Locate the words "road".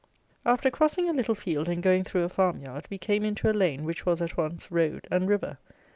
4.71-5.07